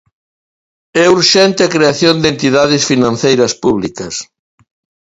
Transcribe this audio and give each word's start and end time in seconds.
É 1.03 1.05
urxente 1.17 1.61
a 1.63 1.71
creación 1.75 2.15
de 2.19 2.27
entidades 2.33 2.83
financeiras 2.91 3.51
públicas. 3.63 4.15